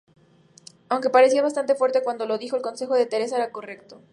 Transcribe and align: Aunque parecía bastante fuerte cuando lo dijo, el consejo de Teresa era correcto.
Aunque 0.89 1.11
parecía 1.11 1.43
bastante 1.43 1.75
fuerte 1.75 2.01
cuando 2.01 2.25
lo 2.25 2.39
dijo, 2.39 2.55
el 2.55 2.63
consejo 2.63 2.95
de 2.95 3.05
Teresa 3.05 3.35
era 3.35 3.51
correcto. 3.51 4.01